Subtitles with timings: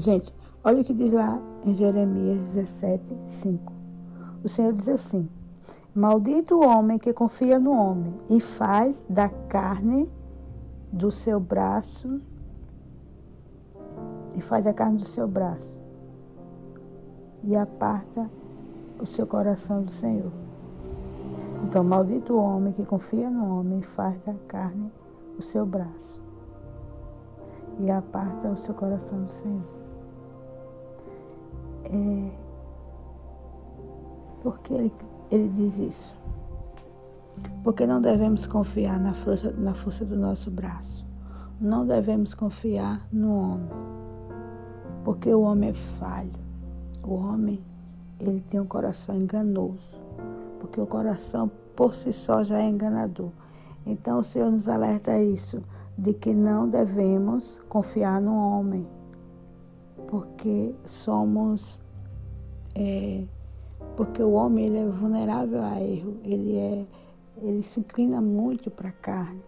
[0.00, 0.32] Gente,
[0.64, 3.70] olha o que diz lá em Jeremias 17, 5.
[4.42, 5.28] O Senhor diz assim:
[5.94, 10.08] Maldito o homem que confia no homem e faz da carne
[10.90, 12.18] do seu braço
[14.34, 15.78] e faz da carne do seu braço
[17.44, 18.30] e aparta
[18.98, 20.32] o seu coração do Senhor.
[21.64, 24.90] Então, maldito o homem que confia no homem e faz da carne
[25.38, 26.24] o seu braço
[27.78, 29.79] e aparta o seu coração do Senhor.
[34.42, 34.92] Porque ele,
[35.30, 36.14] ele diz isso?
[37.62, 41.04] Porque não devemos confiar na força, na força do nosso braço.
[41.60, 43.70] Não devemos confiar no homem.
[45.04, 46.30] Porque o homem é falho.
[47.02, 47.60] O homem,
[48.18, 50.00] ele tem um coração enganoso.
[50.58, 53.30] Porque o coração por si só já é enganador.
[53.86, 55.62] Então o Senhor nos alerta a isso,
[55.96, 58.86] de que não devemos confiar no homem.
[60.08, 61.78] Porque somos
[62.74, 63.24] é,
[64.00, 66.86] porque o homem ele é vulnerável a erro, ele, é,
[67.42, 69.42] ele se inclina muito para a carne.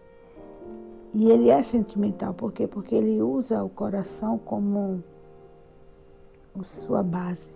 [1.15, 2.67] E ele é sentimental, por quê?
[2.67, 5.03] Porque ele usa o coração como
[6.85, 7.49] sua base.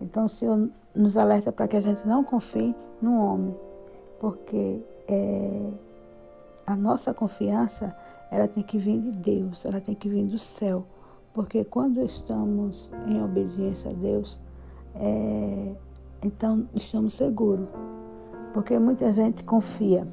[0.00, 3.54] Então o Senhor nos alerta para que a gente não confie no homem,
[4.18, 5.70] porque é,
[6.66, 7.94] a nossa confiança
[8.30, 10.86] ela tem que vir de Deus, ela tem que vir do céu.
[11.34, 14.40] Porque quando estamos em obediência a Deus,
[14.94, 15.74] é,
[16.24, 17.68] então estamos seguros.
[18.54, 20.06] Porque muita gente confia.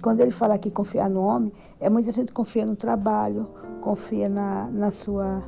[0.00, 3.48] Quando ele fala aqui confiar no homem, é muita gente confia no trabalho,
[3.80, 5.42] confia na, na sua,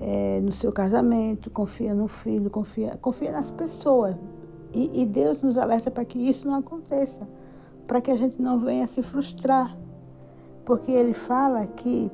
[0.00, 4.16] é, no seu casamento, confia no filho, confia, confia nas pessoas.
[4.72, 7.28] E, e Deus nos alerta para que isso não aconteça,
[7.86, 9.76] para que a gente não venha se frustrar.
[10.64, 12.10] Porque ele fala que,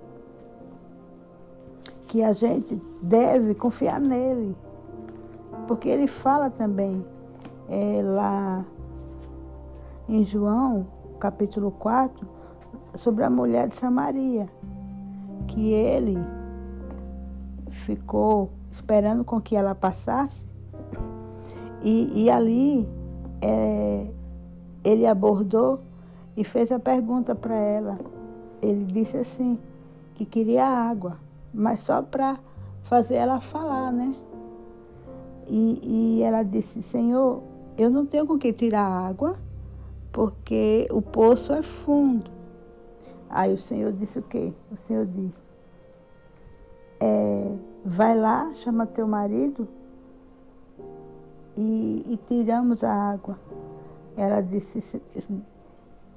[2.08, 4.54] que a gente deve confiar nele.
[5.70, 7.06] Porque ele fala também
[7.68, 8.64] é, lá
[10.08, 10.84] em João,
[11.20, 12.26] capítulo 4,
[12.96, 14.48] sobre a mulher de Samaria,
[15.46, 16.18] que ele
[17.68, 20.44] ficou esperando com que ela passasse,
[21.84, 22.88] e, e ali
[23.40, 24.08] é,
[24.82, 25.78] ele abordou
[26.36, 27.96] e fez a pergunta para ela.
[28.60, 29.56] Ele disse assim,
[30.16, 31.16] que queria água,
[31.54, 32.40] mas só para
[32.82, 34.16] fazer ela falar, né?
[35.50, 37.42] E, e ela disse: Senhor,
[37.76, 39.36] eu não tenho com que tirar água,
[40.12, 42.30] porque o poço é fundo.
[43.28, 44.52] Aí o Senhor disse o quê?
[44.70, 45.34] O Senhor disse:
[47.00, 47.52] é,
[47.84, 49.66] Vai lá, chama teu marido
[51.56, 53.36] e, e tiramos a água.
[54.16, 54.80] Ela disse: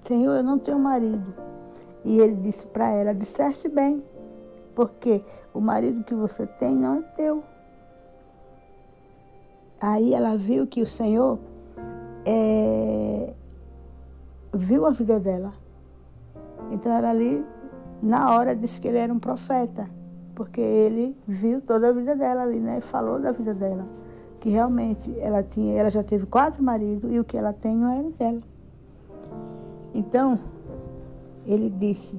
[0.05, 1.33] Senhor, eu não tenho marido.
[2.05, 4.03] E ele disse para ela: Disseste bem,
[4.75, 5.23] porque
[5.55, 7.43] o marido que você tem não é teu.
[9.85, 11.37] Aí ela viu que o Senhor
[12.25, 13.33] é,
[14.53, 15.51] viu a vida dela.
[16.71, 17.43] Então ela ali,
[18.01, 19.89] na hora, disse que ele era um profeta,
[20.35, 22.79] porque ele viu toda a vida dela ali, né?
[22.79, 23.85] Falou da vida dela.
[24.39, 27.91] Que realmente ela tinha, ela já teve quatro maridos e o que ela tem não
[27.91, 28.41] era dela.
[29.93, 30.39] Então,
[31.45, 32.17] ele disse,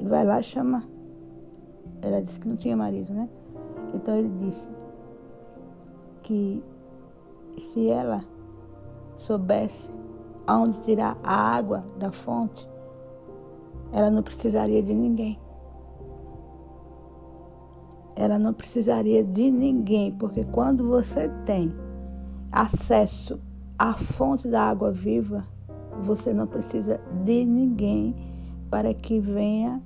[0.00, 0.84] vai lá chama.
[2.00, 3.28] Ela disse que não tinha marido, né?
[3.92, 4.79] Então ele disse,
[6.30, 6.62] que
[7.72, 8.24] se ela
[9.18, 9.90] soubesse
[10.46, 12.68] aonde tirar a água da fonte,
[13.92, 15.36] ela não precisaria de ninguém.
[18.14, 21.74] Ela não precisaria de ninguém, porque quando você tem
[22.52, 23.40] acesso
[23.76, 25.44] à fonte da água viva,
[26.04, 28.14] você não precisa de ninguém
[28.70, 29.82] para que venha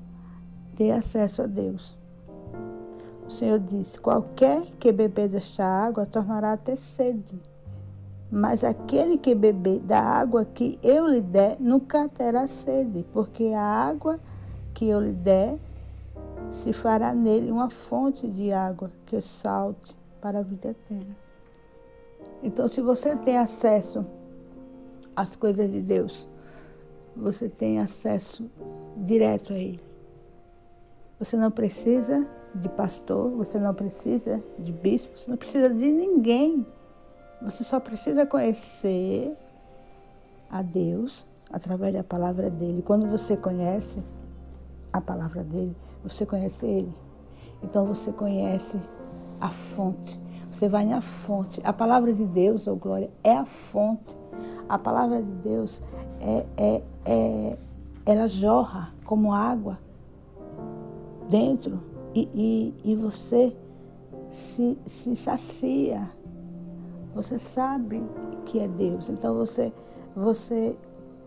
[0.76, 1.96] ter acesso a Deus.
[3.26, 7.40] O Senhor disse: Qualquer que beber desta água tornará a ter sede.
[8.30, 13.62] Mas aquele que beber da água que eu lhe der nunca terá sede, porque a
[13.62, 14.18] água
[14.74, 15.56] que eu lhe der
[16.62, 21.16] se fará nele uma fonte de água que salte para a vida eterna.
[22.42, 24.04] Então, se você tem acesso
[25.14, 26.26] às coisas de Deus,
[27.16, 28.50] você tem acesso
[28.96, 29.80] direto a Ele.
[31.18, 36.66] Você não precisa de pastor, você não precisa de bispo, você não precisa de ninguém.
[37.42, 39.36] Você só precisa conhecer
[40.50, 42.82] a Deus através da palavra dele.
[42.82, 44.02] Quando você conhece
[44.92, 46.94] a palavra dele, você conhece ele.
[47.62, 48.78] Então você conhece
[49.40, 50.18] a fonte.
[50.52, 51.60] Você vai na fonte.
[51.64, 54.14] A palavra de Deus, oh glória, é a fonte.
[54.68, 55.82] A palavra de Deus
[56.20, 57.58] é, é, é
[58.06, 59.78] ela jorra como água
[61.28, 63.54] dentro e, e, e você
[64.30, 66.08] se, se sacia.
[67.14, 68.02] Você sabe
[68.46, 69.08] que é Deus.
[69.08, 69.72] Então você,
[70.14, 70.76] você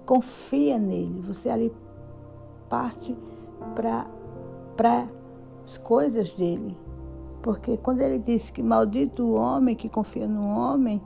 [0.06, 1.22] confia nele.
[1.22, 1.74] Você ali
[2.69, 3.16] parte
[3.75, 5.07] para
[5.63, 6.78] as coisas dele.
[7.42, 11.01] Porque quando ele disse que maldito o homem que confia no homem,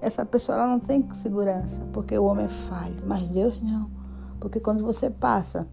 [0.00, 3.90] essa pessoa não tem segurança, porque o homem é falho, mas Deus não.
[4.38, 5.66] Porque quando você passa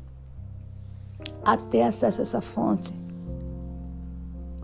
[1.43, 2.91] a ter acesso a essa fonte,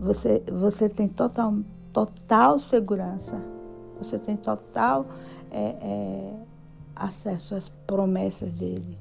[0.02, 1.54] você, você tem total,
[1.92, 3.38] total segurança,
[3.96, 5.06] você tem total
[5.48, 6.34] é, é,
[6.96, 8.98] acesso às promessas dele.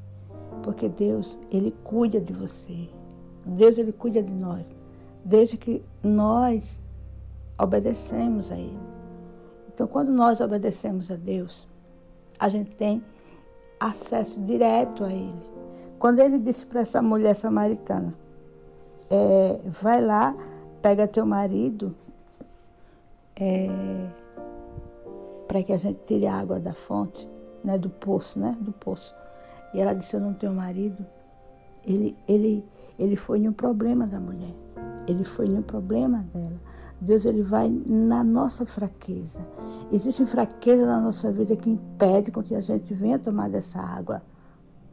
[0.62, 2.88] Porque Deus, Ele cuida de você.
[3.44, 4.63] Deus, Ele cuida de nós.
[5.25, 6.77] Desde que nós
[7.57, 8.80] obedecemos a Ele.
[9.74, 11.68] Então, quando nós obedecemos a Deus,
[12.38, 13.04] a gente tem
[13.80, 15.50] acesso direto a Ele.
[15.97, 18.13] Quando Ele disse para essa mulher samaritana,
[19.09, 20.36] é, vai lá
[20.81, 21.95] pega teu marido
[23.36, 23.68] é,
[25.48, 27.28] para que a gente tire a água da fonte,
[27.63, 29.16] né, do poço, né, do poço.
[29.74, 31.06] E ela disse, eu não tenho marido.
[31.86, 32.66] Ele, ele,
[33.00, 34.54] ele foi no problema da mulher.
[35.07, 36.60] Ele foi no problema dela.
[37.00, 39.39] Deus ele vai na nossa fraqueza.
[39.92, 44.22] Existe fraqueza na nossa vida que impede com que a gente venha tomar dessa água.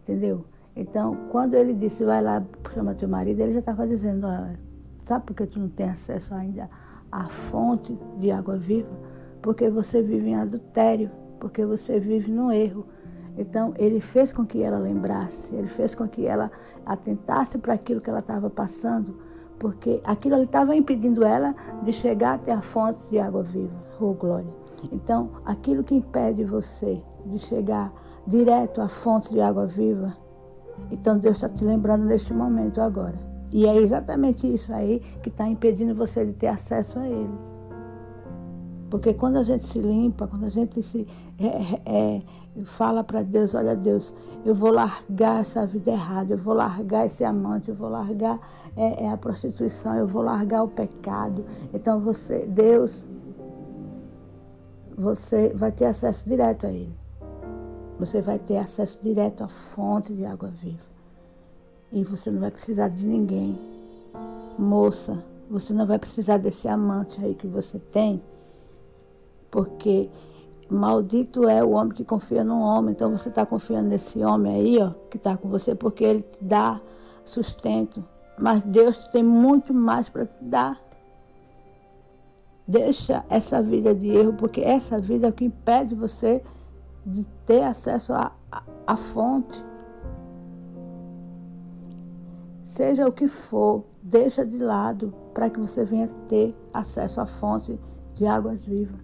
[0.02, 0.44] Entendeu?
[0.74, 2.42] Então, quando ele disse, vai lá,
[2.72, 4.54] chama teu marido, ele já estava dizendo, ah,
[5.08, 6.68] Sabe por que tu não tem acesso ainda
[7.10, 8.90] à fonte de água viva?
[9.40, 11.10] Porque você vive em adultério,
[11.40, 12.84] porque você vive no erro.
[13.38, 16.50] Então, ele fez com que ela lembrasse, ele fez com que ela
[16.84, 19.16] atentasse para aquilo que ela estava passando,
[19.58, 21.54] porque aquilo ali estava impedindo ela
[21.84, 23.72] de chegar até a fonte de água viva.
[23.98, 24.52] Oh, glória.
[24.92, 27.90] Então, aquilo que impede você de chegar
[28.26, 30.14] direto à fonte de água viva,
[30.90, 33.27] então Deus está te lembrando neste momento agora.
[33.50, 37.48] E é exatamente isso aí que está impedindo você de ter acesso a Ele.
[38.90, 41.06] Porque quando a gente se limpa, quando a gente se
[41.38, 42.22] é, é, é
[42.64, 44.14] fala para Deus, olha Deus,
[44.44, 48.40] eu vou largar essa vida errada, eu vou largar esse amante, eu vou largar
[48.76, 51.44] é, é a prostituição, eu vou largar o pecado.
[51.72, 53.04] Então você, Deus,
[54.96, 56.96] você vai ter acesso direto a Ele.
[57.98, 60.87] Você vai ter acesso direto à fonte de água viva.
[61.90, 63.58] E você não vai precisar de ninguém.
[64.58, 68.22] Moça, você não vai precisar desse amante aí que você tem,
[69.50, 70.10] porque
[70.68, 72.92] maldito é o homem que confia no homem.
[72.92, 76.44] Então você está confiando nesse homem aí, ó, que está com você, porque ele te
[76.44, 76.80] dá
[77.24, 78.04] sustento.
[78.38, 80.80] Mas Deus tem muito mais para te dar.
[82.66, 86.42] Deixa essa vida de erro, porque essa vida é o que impede você
[87.04, 89.64] de ter acesso à fonte.
[92.78, 97.76] Seja o que for, deixa de lado para que você venha ter acesso à fonte
[98.14, 99.00] de águas vivas.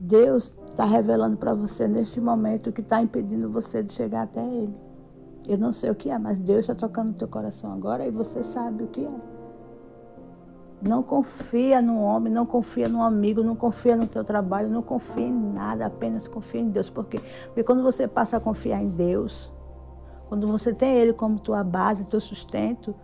[0.00, 4.44] Deus está revelando para você neste momento o que está impedindo você de chegar até
[4.44, 4.74] Ele.
[5.46, 8.10] Eu não sei o que é, mas Deus está tocando no teu coração agora e
[8.10, 9.14] você sabe o que é.
[10.82, 15.28] Não confia no homem, não confia no amigo, não confia no teu trabalho, não confia
[15.28, 16.90] em nada, apenas confia em Deus.
[16.90, 17.20] Por quê?
[17.46, 19.53] Porque quando você passa a confiar em Deus,
[20.28, 22.94] quando você tem ele como tua base, teu sustento,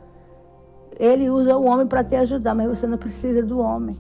[0.99, 3.97] ele usa o homem para te ajudar, mas você não precisa do homem.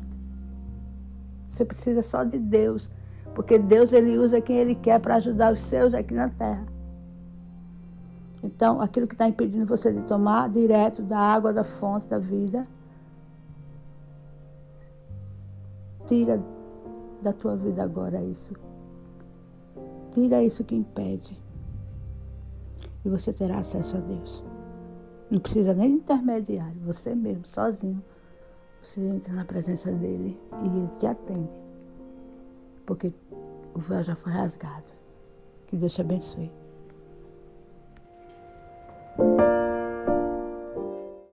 [1.51, 2.89] Você precisa só de Deus,
[3.35, 6.65] porque Deus ele usa quem ele quer para ajudar os seus aqui na terra.
[8.43, 12.67] Então, aquilo que está impedindo você de tomar direto da água da fonte da vida,
[16.07, 16.43] tira
[17.21, 18.55] da tua vida agora isso.
[20.13, 21.50] Tira isso que impede
[23.05, 24.43] e você terá acesso a Deus.
[25.31, 28.03] Não precisa nem de intermediário, você mesmo, sozinho.
[28.83, 31.51] Você entra na presença dele e ele te atende.
[32.87, 33.13] Porque
[33.75, 34.85] o véu já foi rasgado.
[35.67, 36.51] Que Deus te abençoe.